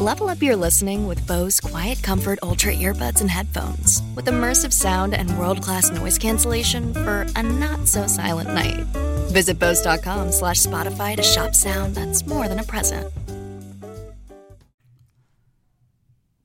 [0.00, 5.12] Level up your listening with Bose Quiet Comfort Ultra earbuds and headphones with immersive sound
[5.12, 8.86] and world-class noise cancellation for a not so silent night.
[9.32, 13.12] Visit Bose.com slash Spotify to shop sound that's more than a present.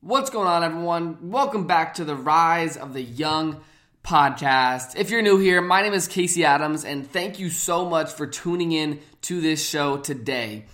[0.00, 1.30] What's going on, everyone?
[1.30, 3.60] Welcome back to the Rise of the Young
[4.02, 4.96] podcast.
[4.96, 8.26] If you're new here, my name is Casey Adams, and thank you so much for
[8.26, 10.64] tuning in to this show today.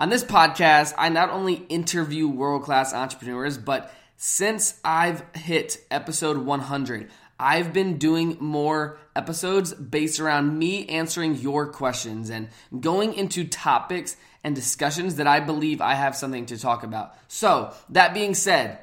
[0.00, 6.38] On this podcast, I not only interview world class entrepreneurs, but since I've hit episode
[6.38, 12.48] 100, I've been doing more episodes based around me answering your questions and
[12.80, 17.14] going into topics and discussions that I believe I have something to talk about.
[17.28, 18.78] So, that being said,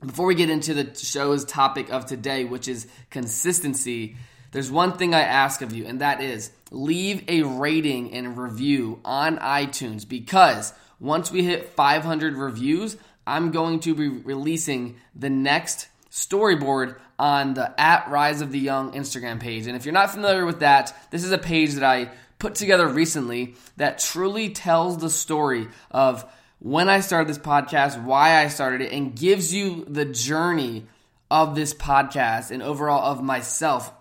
[0.00, 4.16] before we get into the show's topic of today, which is consistency,
[4.52, 9.00] there's one thing I ask of you, and that is leave a rating and review
[9.04, 15.88] on iTunes because once we hit 500 reviews, I'm going to be releasing the next
[16.10, 19.66] storyboard on the at Rise of the Young Instagram page.
[19.66, 22.86] And if you're not familiar with that, this is a page that I put together
[22.86, 26.24] recently that truly tells the story of
[26.58, 30.86] when I started this podcast, why I started it, and gives you the journey
[31.30, 33.92] of this podcast and overall of myself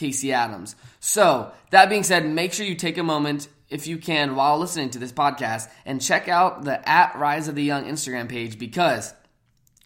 [0.00, 0.74] Casey Adams.
[0.98, 4.88] So, that being said, make sure you take a moment, if you can, while listening
[4.90, 9.12] to this podcast and check out the at Rise of the Young Instagram page because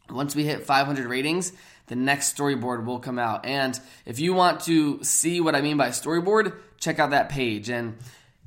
[0.08, 1.52] once we hit 500 ratings,
[1.88, 3.44] the next storyboard will come out.
[3.44, 7.68] And if you want to see what I mean by storyboard, check out that page.
[7.68, 7.96] And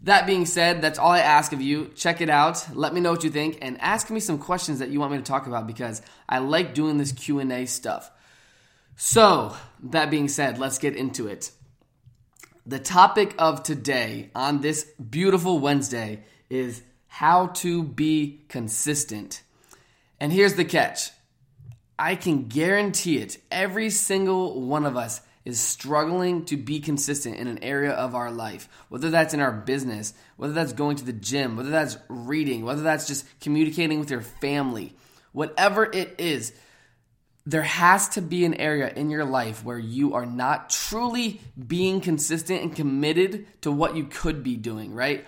[0.03, 1.92] that being said, that's all I ask of you.
[1.96, 2.66] Check it out.
[2.74, 5.18] Let me know what you think and ask me some questions that you want me
[5.18, 8.09] to talk about because I like doing this Q&A stuff.
[8.96, 11.52] So, that being said, let's get into it.
[12.68, 19.42] The topic of today on this beautiful Wednesday is how to be consistent.
[20.20, 21.12] And here's the catch.
[21.98, 27.48] I can guarantee it, every single one of us is struggling to be consistent in
[27.48, 31.14] an area of our life, whether that's in our business, whether that's going to the
[31.14, 34.94] gym, whether that's reading, whether that's just communicating with your family,
[35.32, 36.52] whatever it is
[37.47, 42.02] there has to be an area in your life where you are not truly being
[42.02, 45.25] consistent and committed to what you could be doing, right?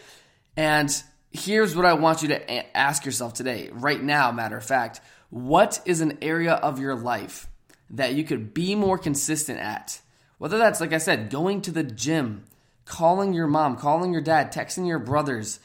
[0.58, 0.92] And
[1.32, 5.00] here's what I want you to ask yourself today, right now, matter of fact.
[5.30, 7.48] What is an area of your life
[7.92, 10.02] that you could be more consistent at?
[10.40, 12.44] Whether that's, like I said, going to the gym,
[12.84, 15.62] calling your mom, calling your dad, texting your brothers,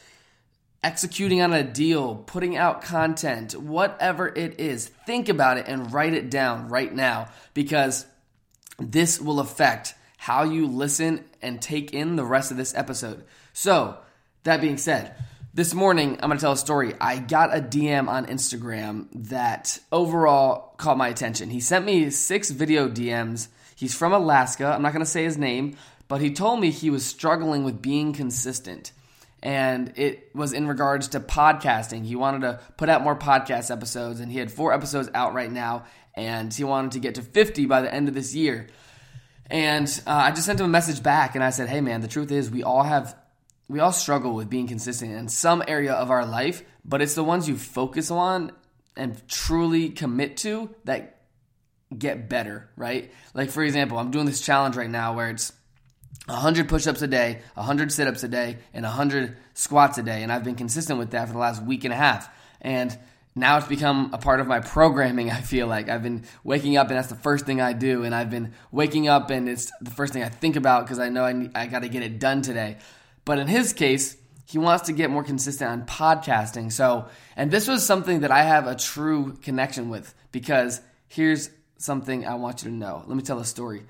[0.85, 6.13] executing on a deal, putting out content, whatever it is, think about it and write
[6.13, 8.05] it down right now because
[8.79, 13.25] this will affect how you listen and take in the rest of this episode.
[13.55, 13.97] So,
[14.45, 15.17] that being said,
[15.55, 16.95] this morning I'm going to tell a story.
[17.01, 21.49] I got a DM on Instagram that overall caught my attention.
[21.49, 23.49] He sent me six video DMs.
[23.75, 24.67] He's from Alaska.
[24.67, 25.77] I'm not going to say his name,
[26.09, 28.93] but he told me he was struggling with being consistent
[29.45, 32.07] and it was in regards to podcasting.
[32.07, 35.53] He wanted to put out more podcast episodes, and he had four episodes out right
[35.53, 35.85] now,
[36.15, 38.69] and he wanted to get to 50 by the end of this year.
[39.51, 42.09] And uh, I just sent him a message back, and I said, "Hey, man, the
[42.09, 43.15] truth is, we all have,
[43.69, 47.23] we all struggle with being consistent in some area of our life, but it's the
[47.23, 48.51] ones you focus on
[48.97, 51.21] and truly commit to that
[51.97, 53.13] get better, right?
[53.35, 55.53] Like for example, I'm doing this challenge right now where it's
[56.27, 60.45] 100 push-ups a day, 100 sit-ups a day, and 100 squats a day, and I've
[60.45, 62.29] been consistent with that for the last week and a half.
[62.61, 62.97] And
[63.35, 65.31] now it's become a part of my programming.
[65.31, 68.05] I feel like I've been waking up, and that's the first thing I do.
[68.05, 71.09] And I've been waking up, and it's the first thing I think about because I
[71.09, 72.79] know I, I got to get it done today.
[73.25, 76.71] But in his case, he wants to get more consistent on podcasting.
[76.71, 77.07] So,
[77.37, 82.35] and this was something that I have a true connection with because here's something I
[82.35, 83.03] want you to know.
[83.07, 83.83] Let me tell a story.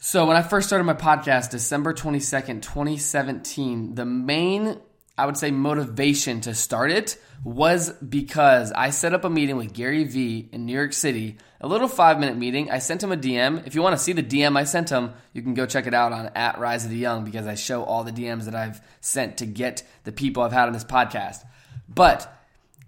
[0.00, 4.78] So, when I first started my podcast, December 22nd, 2017, the main,
[5.18, 9.72] I would say, motivation to start it was because I set up a meeting with
[9.72, 12.70] Gary Vee in New York City, a little five minute meeting.
[12.70, 13.66] I sent him a DM.
[13.66, 15.94] If you want to see the DM I sent him, you can go check it
[15.94, 18.80] out on at Rise of the Young because I show all the DMs that I've
[19.00, 21.44] sent to get the people I've had on this podcast.
[21.88, 22.32] But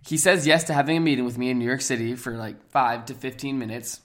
[0.06, 2.70] he says yes to having a meeting with me in New York City for like
[2.70, 4.00] five to 15 minutes.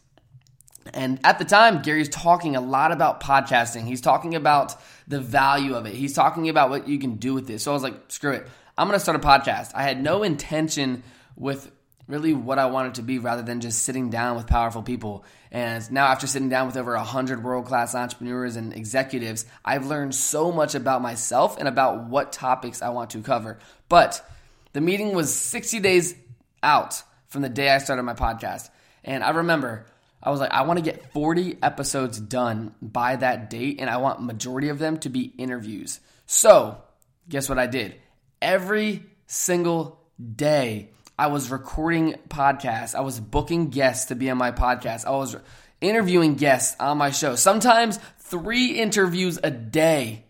[0.93, 3.85] And at the time, Gary's talking a lot about podcasting.
[3.85, 4.75] He's talking about
[5.07, 5.95] the value of it.
[5.95, 7.59] He's talking about what you can do with it.
[7.59, 8.47] So I was like, screw it.
[8.77, 9.71] I'm going to start a podcast.
[9.73, 11.03] I had no intention
[11.35, 11.71] with
[12.07, 15.25] really what I wanted to be rather than just sitting down with powerful people.
[15.51, 20.13] And now, after sitting down with over 100 world class entrepreneurs and executives, I've learned
[20.13, 23.59] so much about myself and about what topics I want to cover.
[23.89, 24.23] But
[24.73, 26.13] the meeting was 60 days
[26.61, 28.69] out from the day I started my podcast.
[29.03, 29.85] And I remember
[30.25, 33.97] I was like, I want to get 40 episodes done by that date, and I
[33.97, 35.99] want majority of them to be interviews.
[36.25, 36.81] So,
[37.29, 37.95] guess what I did?
[38.41, 40.01] Every single
[40.35, 42.95] day, I was recording podcasts.
[42.95, 45.05] I was booking guests to be on my podcast.
[45.05, 45.37] I was
[45.79, 47.35] interviewing guests on my show.
[47.35, 50.24] Sometimes three interviews a day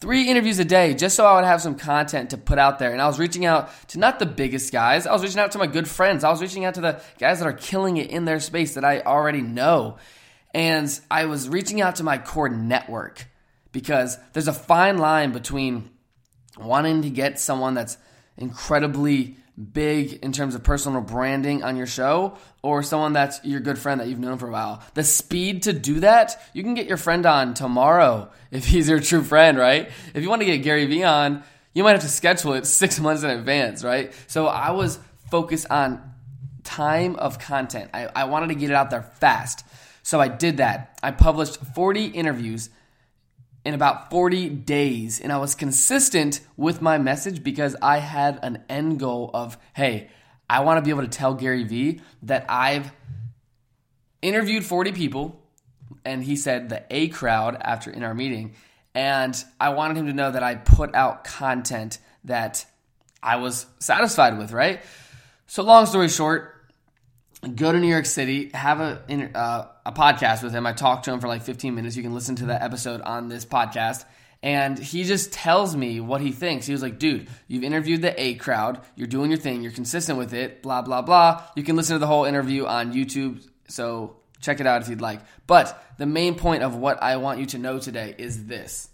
[0.00, 2.92] three interviews a day just so I would have some content to put out there.
[2.92, 5.58] And I was reaching out to not the biggest guys, I was reaching out to
[5.58, 6.24] my good friends.
[6.24, 8.84] I was reaching out to the guys that are killing it in their space that
[8.84, 9.98] I already know.
[10.52, 13.26] And I was reaching out to my core network
[13.72, 15.90] because there's a fine line between
[16.58, 17.96] wanting to get someone that's
[18.36, 23.78] incredibly big in terms of personal branding on your show or someone that's your good
[23.78, 24.82] friend that you've known for a while.
[24.94, 29.00] The speed to do that, you can get your friend on tomorrow if he's your
[29.00, 29.90] true friend, right?
[30.14, 31.42] If you want to get Gary Vee on,
[31.72, 34.12] you might have to schedule it six months in advance, right?
[34.26, 34.98] So I was
[35.30, 36.02] focused on
[36.64, 37.90] time of content.
[37.94, 39.64] I, I wanted to get it out there fast.
[40.02, 40.98] So I did that.
[41.02, 42.70] I published 40 interviews
[43.64, 45.20] in about 40 days.
[45.20, 50.08] And I was consistent with my message because I had an end goal of, hey,
[50.48, 52.92] I want to be able to tell Gary Vee that I've
[54.22, 55.36] interviewed 40 people.
[56.04, 58.54] And he said the A crowd after in our meeting.
[58.94, 62.64] And I wanted him to know that I put out content that
[63.22, 64.80] I was satisfied with, right?
[65.46, 66.59] So, long story short,
[67.54, 69.02] go to New York City, have a
[69.34, 70.66] uh, a podcast with him.
[70.66, 71.96] I talked to him for like 15 minutes.
[71.96, 74.04] You can listen to that episode on this podcast.
[74.42, 76.64] And he just tells me what he thinks.
[76.64, 78.80] He was like, dude, you've interviewed the A crowd.
[78.96, 79.62] You're doing your thing.
[79.62, 80.62] You're consistent with it.
[80.62, 81.44] Blah, blah, blah.
[81.56, 83.46] You can listen to the whole interview on YouTube.
[83.68, 85.20] So check it out if you'd like.
[85.46, 88.88] But the main point of what I want you to know today is this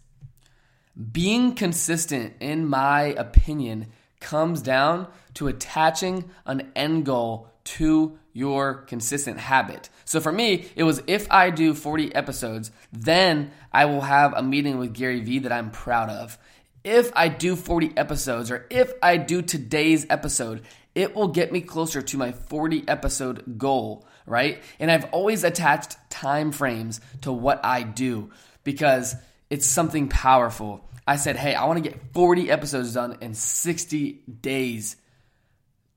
[1.13, 3.89] being consistent, in my opinion,
[4.21, 9.89] comes down to attaching an end goal to your consistent habit.
[10.05, 14.43] So for me, it was if I do 40 episodes, then I will have a
[14.43, 16.37] meeting with Gary Vee that I'm proud of.
[16.85, 21.63] If I do 40 episodes or if I do today's episode, it will get me
[21.63, 24.63] closer to my 40 episode goal, right?
[24.79, 28.31] And I've always attached time frames to what I do
[28.65, 29.17] because
[29.49, 30.87] it's something powerful.
[31.07, 34.97] I said, hey, I want to get 40 episodes done in 60 days.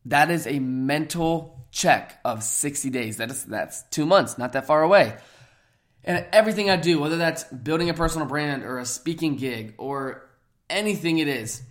[0.05, 3.17] That is a mental check of 60 days.
[3.17, 5.17] That is that's 2 months, not that far away.
[6.03, 10.27] And everything I do, whether that's building a personal brand or a speaking gig or
[10.69, 11.61] anything it is,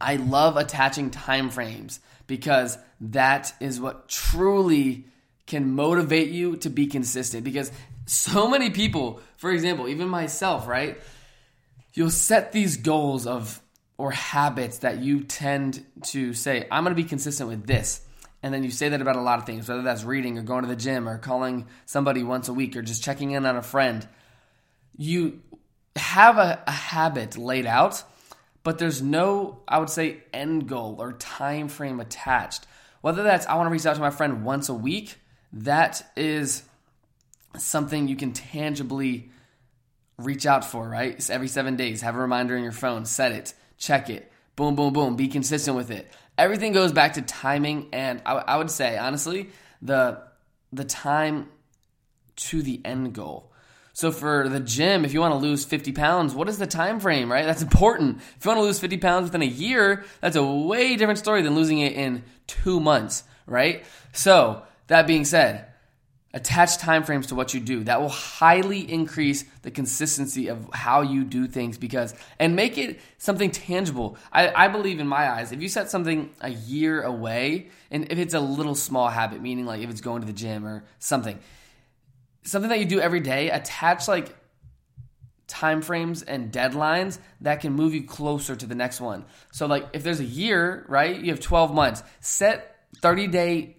[0.00, 5.06] I love attaching time frames because that is what truly
[5.46, 7.70] can motivate you to be consistent because
[8.06, 11.00] so many people, for example, even myself, right?
[11.94, 13.60] You'll set these goals of
[14.02, 18.00] or habits that you tend to say, I'm going to be consistent with this.
[18.42, 20.62] And then you say that about a lot of things, whether that's reading or going
[20.62, 23.62] to the gym or calling somebody once a week or just checking in on a
[23.62, 24.08] friend.
[24.96, 25.40] You
[25.94, 28.02] have a, a habit laid out,
[28.64, 32.66] but there's no, I would say, end goal or time frame attached.
[33.02, 35.14] Whether that's I want to reach out to my friend once a week,
[35.52, 36.64] that is
[37.56, 39.30] something you can tangibly
[40.18, 41.30] reach out for, right?
[41.30, 42.00] Every seven days.
[42.00, 45.16] Have a reminder in your phone, set it, check it, boom, boom, boom.
[45.16, 49.50] Be consistent with it everything goes back to timing, and I, I would say honestly
[49.80, 50.22] the
[50.72, 51.48] the time
[52.36, 53.52] to the end goal.
[53.94, 56.98] So for the gym, if you want to lose 50 pounds, what is the time
[56.98, 57.44] frame, right?
[57.44, 58.22] That's important.
[58.38, 61.42] If you want to lose 50 pounds within a year, that's a way different story
[61.42, 63.84] than losing it in two months, right?
[64.12, 65.66] So that being said,
[66.34, 67.84] attach timeframes to what you do.
[67.84, 73.00] That will highly increase the consistency of how you do things because and make it
[73.18, 74.16] something tangible.
[74.32, 78.18] I, I, believe in my eyes if you set something a year away and if
[78.18, 81.38] it's a little small habit meaning like if it's going to the gym or something
[82.42, 84.34] something that you do every day attach like
[85.46, 89.26] time frames and deadlines that can move you closer to the next one.
[89.52, 93.76] So like if there's a year right you have 12 months set 30 day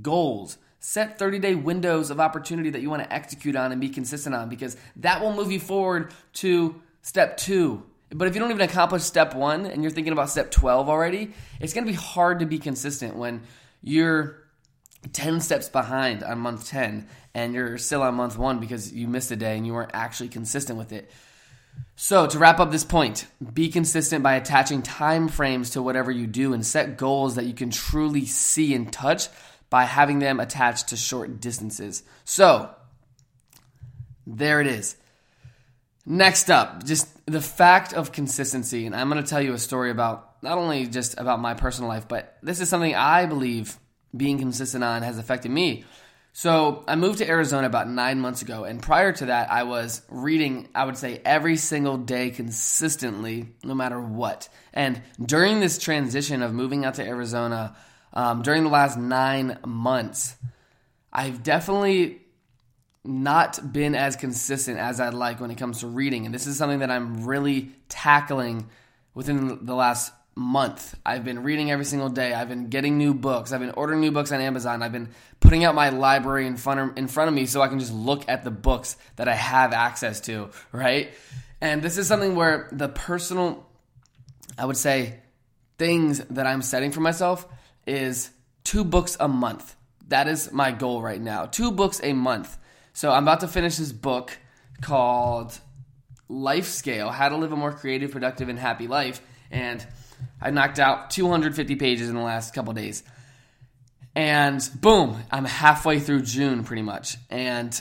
[0.00, 3.88] goals Set 30 day windows of opportunity that you want to execute on and be
[3.88, 8.50] consistent on because that will move you forward to step two But if you don't
[8.50, 11.96] even accomplish step one and you're thinking about step 12 already, it's going to be
[11.96, 13.42] hard to be consistent when
[13.80, 14.42] you're
[15.12, 19.30] 10 steps behind on month 10 and you're still on month one because you missed
[19.30, 21.08] a day and you weren't actually consistent with it.
[21.94, 26.26] So, to wrap up this point, be consistent by attaching time frames to whatever you
[26.26, 29.28] do and set goals that you can truly see and touch
[29.72, 32.02] by having them attached to short distances.
[32.26, 32.68] So,
[34.26, 34.96] there it is.
[36.04, 38.84] Next up, just the fact of consistency.
[38.84, 41.88] And I'm going to tell you a story about not only just about my personal
[41.88, 43.78] life, but this is something I believe
[44.14, 45.86] being consistent on has affected me.
[46.34, 50.02] So I moved to Arizona about nine months ago, and prior to that, I was
[50.10, 54.50] reading, I would say, every single day consistently, no matter what.
[54.74, 57.74] And during this transition of moving out to Arizona,
[58.12, 60.36] um, during the last nine months,
[61.12, 62.20] I've definitely
[63.04, 66.24] not been as consistent as I'd like when it comes to reading.
[66.26, 68.68] And this is something that I'm really tackling
[69.14, 70.94] within the last month.
[71.04, 72.32] I've been reading every single day.
[72.32, 73.52] I've been getting new books.
[73.52, 74.82] I've been ordering new books on Amazon.
[74.82, 77.68] I've been putting out my library in front of, in front of me so I
[77.68, 81.12] can just look at the books that I have access to, right?
[81.60, 83.66] And this is something where the personal
[84.58, 85.20] I would say
[85.78, 87.46] things that I'm setting for myself
[87.86, 88.30] is
[88.64, 89.76] two books a month.
[90.08, 91.46] That is my goal right now.
[91.46, 92.56] Two books a month.
[92.92, 94.36] So I'm about to finish this book
[94.80, 95.58] called
[96.28, 99.20] Life Scale: How to Live a More Creative, Productive, and Happy Life,
[99.50, 99.86] and
[100.40, 103.02] I knocked out 250 pages in the last couple days.
[104.14, 107.16] And boom, I'm halfway through June pretty much.
[107.30, 107.80] And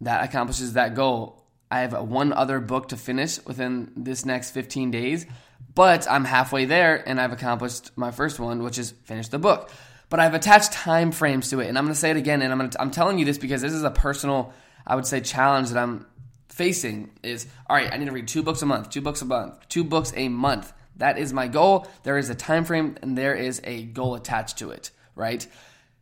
[0.00, 1.46] that accomplishes that goal.
[1.70, 5.26] I have one other book to finish within this next 15 days,
[5.74, 9.70] but I'm halfway there and I've accomplished my first one, which is finish the book.
[10.08, 12.52] But I've attached time frames to it, and I'm going to say it again, and
[12.52, 14.52] I'm, to, I'm telling you this because this is a personal,
[14.86, 16.04] I would say, challenge that I'm
[16.50, 17.10] facing.
[17.22, 17.90] Is all right.
[17.90, 20.28] I need to read two books a month, two books a month, two books a
[20.28, 20.72] month.
[20.96, 21.88] That is my goal.
[22.02, 25.46] There is a time frame and there is a goal attached to it, right?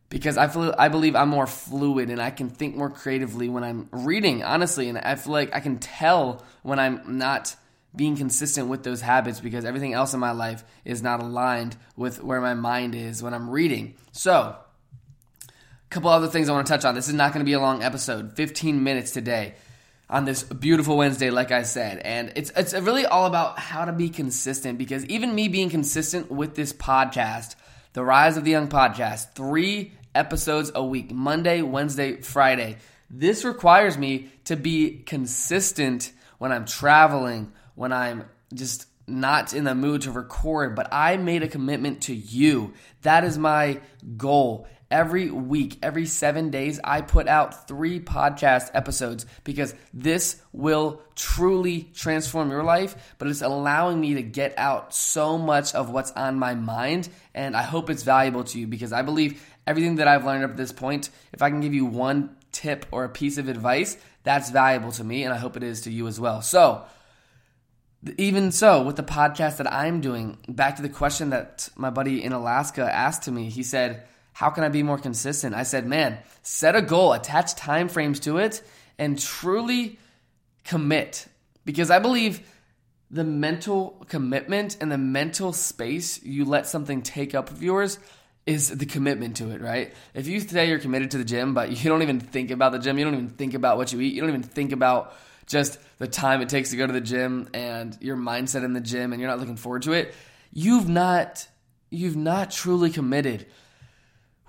[0.09, 3.63] Because I feel I believe I'm more fluid and I can think more creatively when
[3.63, 7.55] I'm reading, honestly, and I feel like I can tell when I'm not
[7.95, 12.23] being consistent with those habits because everything else in my life is not aligned with
[12.23, 13.95] where my mind is when I'm reading.
[14.11, 16.95] So, a couple other things I want to touch on.
[16.95, 19.55] This is not going to be a long episode, 15 minutes today
[20.09, 21.99] on this beautiful Wednesday, like I said.
[21.99, 26.29] And it's it's really all about how to be consistent because even me being consistent
[26.29, 27.55] with this podcast,
[27.93, 32.77] the Rise of the Young podcast, three episodes a week, Monday, Wednesday, Friday.
[33.09, 39.73] This requires me to be consistent when I'm traveling, when I'm just not in the
[39.73, 42.73] mood to record, but I made a commitment to you.
[43.01, 43.81] That is my
[44.17, 51.01] goal every week, every seven days, I put out three podcast episodes because this will
[51.15, 56.11] truly transform your life, but it's allowing me to get out so much of what's
[56.11, 57.09] on my mind.
[57.33, 60.51] And I hope it's valuable to you because I believe everything that I've learned up
[60.51, 63.97] to this point, if I can give you one tip or a piece of advice,
[64.23, 65.23] that's valuable to me.
[65.23, 66.41] And I hope it is to you as well.
[66.41, 66.83] So,
[68.17, 72.23] even so, with the podcast that I'm doing, back to the question that my buddy
[72.23, 74.03] in Alaska asked to me, he said,
[74.33, 75.53] how can I be more consistent?
[75.55, 78.63] I said, man, set a goal, attach time frames to it,
[78.97, 79.99] and truly
[80.63, 81.27] commit.
[81.63, 82.41] Because I believe
[83.11, 87.99] the mental commitment and the mental space you let something take up of yours
[88.45, 89.93] is the commitment to it, right?
[90.13, 92.79] If you say you're committed to the gym, but you don't even think about the
[92.79, 95.13] gym, you don't even think about what you eat, you don't even think about
[95.51, 98.81] just the time it takes to go to the gym and your mindset in the
[98.81, 100.13] gym and you're not looking forward to it,
[100.51, 101.47] you've not
[101.89, 103.45] you've not truly committed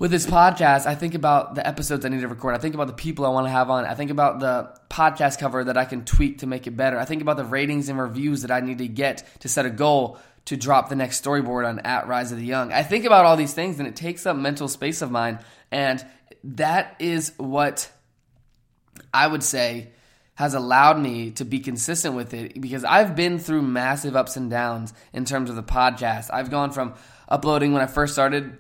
[0.02, 2.56] with this podcast, I think about the episodes I need to record.
[2.56, 3.84] I think about the people I want to have on.
[3.84, 6.98] I think about the podcast cover that I can tweak to make it better.
[6.98, 9.70] I think about the ratings and reviews that I need to get to set a
[9.70, 12.72] goal to drop the next storyboard on at Rise of the Young.
[12.72, 15.38] I think about all these things and it takes up mental space of mine.
[15.70, 16.04] And
[16.42, 17.88] that is what
[19.14, 19.92] I would say
[20.34, 24.50] has allowed me to be consistent with it because I've been through massive ups and
[24.50, 26.30] downs in terms of the podcast.
[26.32, 26.94] I've gone from
[27.28, 28.58] uploading when I first started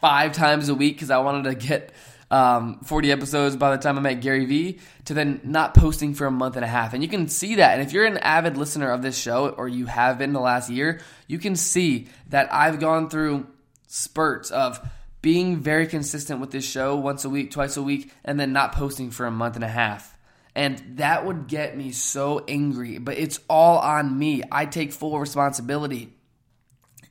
[0.00, 1.92] five times a week because I wanted to get
[2.30, 6.26] um, 40 episodes by the time I met Gary Vee to then not posting for
[6.26, 6.92] a month and a half.
[6.92, 7.78] And you can see that.
[7.78, 10.68] And if you're an avid listener of this show or you have been the last
[10.68, 13.46] year, you can see that I've gone through
[13.86, 14.80] spurts of
[15.22, 18.72] being very consistent with this show once a week, twice a week, and then not
[18.72, 20.13] posting for a month and a half.
[20.54, 24.42] And that would get me so angry, but it's all on me.
[24.52, 26.12] I take full responsibility.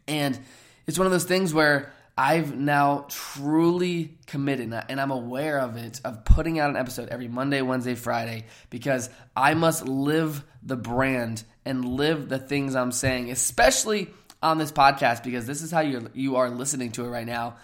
[0.07, 0.39] And
[0.87, 5.99] it's one of those things where I've now truly committed, and I'm aware of it,
[6.05, 11.43] of putting out an episode every Monday, Wednesday, Friday, because I must live the brand
[11.65, 14.09] and live the things I'm saying, especially
[14.43, 17.55] on this podcast, because this is how you you are listening to it right now.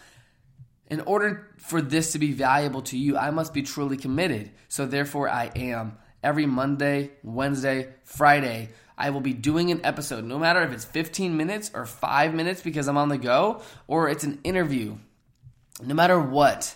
[0.89, 4.51] In order for this to be valuable to you, I must be truly committed.
[4.67, 5.97] So therefore, I am.
[6.23, 11.37] Every Monday, Wednesday, Friday, I will be doing an episode, no matter if it's 15
[11.37, 14.97] minutes or five minutes because I'm on the go, or it's an interview.
[15.81, 16.75] No matter what,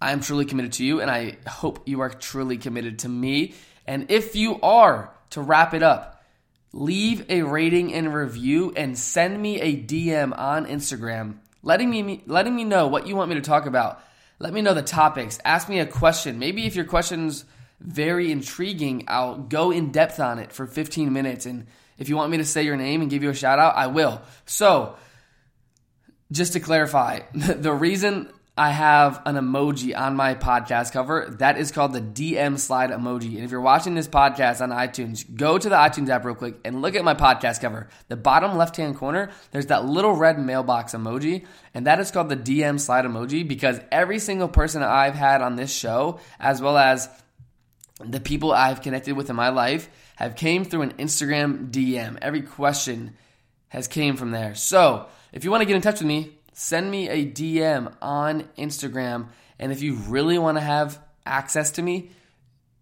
[0.00, 3.54] I am truly committed to you, and I hope you are truly committed to me.
[3.86, 6.22] And if you are, to wrap it up,
[6.72, 12.54] leave a rating and review and send me a DM on Instagram letting me letting
[12.54, 14.02] me know what you want me to talk about.
[14.38, 15.38] Let me know the topics.
[15.44, 16.38] Ask me a question.
[16.38, 17.44] Maybe if your question's
[17.80, 21.66] very intriguing, I'll go in depth on it for 15 minutes and
[21.98, 23.88] if you want me to say your name and give you a shout out, I
[23.88, 24.22] will.
[24.46, 24.96] So,
[26.30, 31.26] just to clarify, the reason I have an emoji on my podcast cover.
[31.38, 33.36] That is called the DM slide emoji.
[33.36, 36.56] And if you're watching this podcast on iTunes, go to the iTunes app real quick
[36.64, 37.88] and look at my podcast cover.
[38.08, 42.30] The bottom left hand corner, there's that little red mailbox emoji, and that is called
[42.30, 46.76] the DM slide emoji because every single person I've had on this show, as well
[46.76, 47.08] as
[48.00, 52.18] the people I've connected with in my life, have came through an Instagram DM.
[52.20, 53.14] Every question
[53.68, 54.56] has came from there.
[54.56, 58.42] So if you want to get in touch with me, send me a DM on
[58.58, 59.28] Instagram.
[59.60, 62.10] And if you really want to have access to me,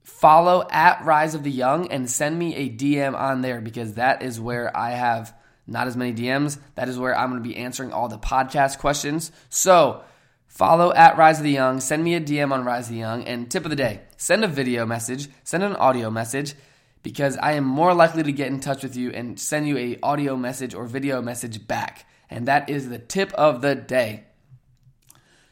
[0.02, 4.22] follow at Rise of the Young and send me a DM on there because that
[4.22, 5.34] is where I have
[5.66, 6.58] not as many DMs.
[6.76, 9.30] That is where I'm going to be answering all the podcast questions.
[9.50, 10.02] So
[10.46, 13.24] follow at Rise of the Young, send me a DM on Rise of the Young,
[13.24, 16.54] and tip of the day send a video message, send an audio message
[17.02, 19.98] because I am more likely to get in touch with you and send you a
[20.02, 24.24] audio message or video message back and that is the tip of the day.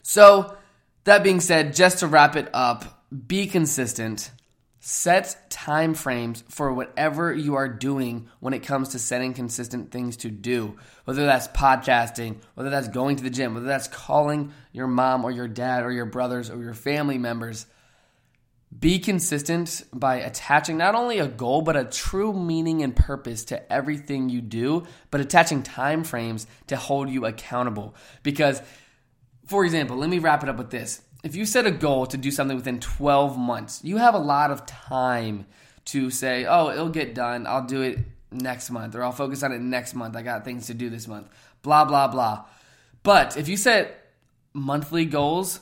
[0.02, 0.56] So,
[1.04, 4.30] that being said, just to wrap it up, be consistent.
[4.80, 10.18] Set time frames for whatever you are doing when it comes to setting consistent things
[10.18, 10.76] to do.
[11.04, 15.30] Whether that's podcasting, whether that's going to the gym, whether that's calling your mom or
[15.30, 17.64] your dad or your brothers or your family members.
[18.78, 23.72] Be consistent by attaching not only a goal, but a true meaning and purpose to
[23.72, 27.94] everything you do, but attaching time frames to hold you accountable.
[28.22, 28.60] Because,
[29.46, 31.02] for example, let me wrap it up with this.
[31.22, 34.50] If you set a goal to do something within 12 months, you have a lot
[34.50, 35.46] of time
[35.86, 37.46] to say, oh, it'll get done.
[37.46, 37.98] I'll do it
[38.30, 40.16] next month, or I'll focus on it next month.
[40.16, 41.28] I got things to do this month.
[41.62, 42.44] Blah, blah, blah.
[43.02, 44.12] But if you set
[44.52, 45.60] monthly goals,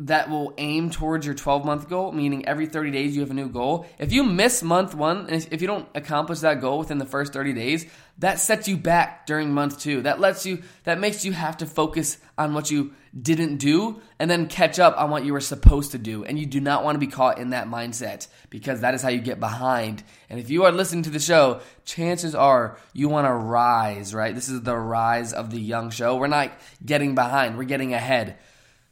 [0.00, 3.34] that will aim towards your 12 month goal, meaning every 30 days you have a
[3.34, 3.86] new goal.
[3.98, 7.52] If you miss month one, if you don't accomplish that goal within the first 30
[7.52, 7.84] days,
[8.18, 10.02] that sets you back during month two.
[10.02, 14.30] That lets you, that makes you have to focus on what you didn't do and
[14.30, 16.24] then catch up on what you were supposed to do.
[16.24, 19.10] And you do not want to be caught in that mindset because that is how
[19.10, 20.02] you get behind.
[20.30, 24.34] And if you are listening to the show, chances are you want to rise, right?
[24.34, 26.16] This is the rise of the young show.
[26.16, 26.52] We're not
[26.84, 28.38] getting behind, we're getting ahead.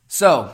[0.07, 0.53] So,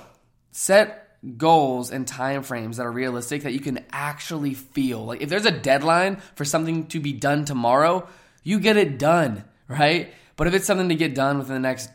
[0.57, 5.05] set goals and time frames that are realistic that you can actually feel.
[5.05, 8.07] Like if there's a deadline for something to be done tomorrow,
[8.45, 10.15] you get it done, right?
[10.37, 11.91] But if it's something to get done within the next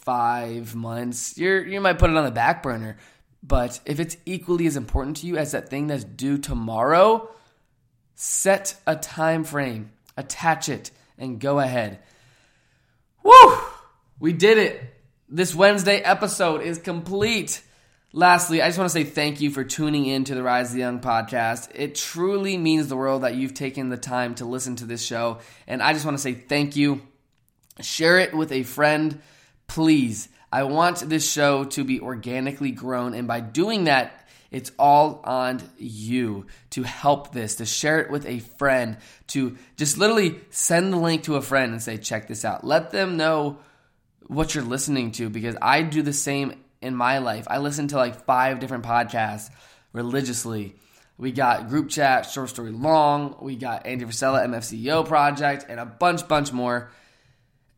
[0.00, 2.96] 5 months, you're you might put it on the back burner.
[3.42, 7.28] But if it's equally as important to you as that thing that's due tomorrow,
[8.14, 11.98] set a time frame, attach it and go ahead.
[13.22, 13.58] Woo!
[14.18, 14.97] We did it.
[15.30, 17.60] This Wednesday episode is complete.
[18.14, 20.72] Lastly, I just want to say thank you for tuning in to the Rise of
[20.72, 21.68] the Young podcast.
[21.74, 25.40] It truly means the world that you've taken the time to listen to this show.
[25.66, 27.02] And I just want to say thank you.
[27.82, 29.20] Share it with a friend,
[29.66, 30.30] please.
[30.50, 33.12] I want this show to be organically grown.
[33.12, 38.24] And by doing that, it's all on you to help this, to share it with
[38.24, 42.46] a friend, to just literally send the link to a friend and say, check this
[42.46, 42.64] out.
[42.64, 43.58] Let them know
[44.28, 47.46] what you're listening to because I do the same in my life.
[47.50, 49.50] I listen to like five different podcasts
[49.92, 50.76] religiously.
[51.16, 55.86] We got Group Chat, Short Story Long, we got Andy Frisella, MFCEO Project, and a
[55.86, 56.92] bunch, bunch more.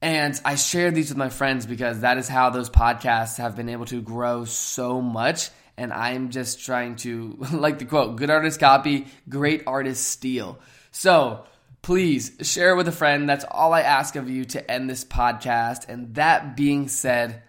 [0.02, 3.68] And I share these with my friends because that is how those podcasts have been
[3.68, 5.50] able to grow so much.
[5.76, 10.58] And I'm just trying to, like the quote, good artist copy, great artist steal.
[10.90, 11.44] So
[11.82, 13.28] please share with a friend.
[13.28, 15.88] That's all I ask of you to end this podcast.
[15.88, 17.42] And that being said,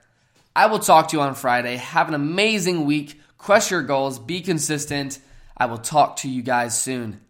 [0.56, 1.78] I will talk to you on Friday.
[1.78, 3.20] Have an amazing week.
[3.38, 4.20] Crush your goals.
[4.20, 5.20] Be consistent.
[5.58, 7.22] I will talk to you guys soon.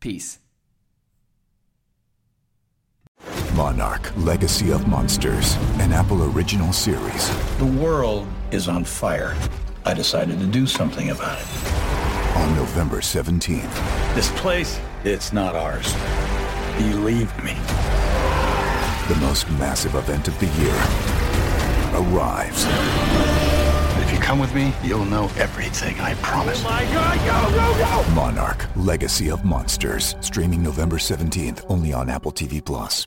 [0.00, 0.38] Peace.
[3.54, 7.56] Monarch Legacy of Monsters, an Apple original series.
[7.56, 9.34] The world is on fire.
[9.86, 12.36] I decided to do something about it.
[12.36, 14.14] On November 17th.
[14.14, 15.94] This place It's not ours.
[16.78, 17.54] Believe me.
[19.08, 20.74] The most massive event of the year
[21.94, 22.66] arrives.
[24.02, 26.62] If you come with me, you'll know everything, I promise.
[26.64, 27.18] Oh my God,
[27.50, 28.14] go, go, go!
[28.14, 30.14] Monarch, Legacy of Monsters.
[30.20, 33.04] Streaming November 17th, only on Apple TV Plus.